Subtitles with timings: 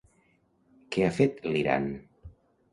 [0.95, 1.89] Què ha fet l'Iran?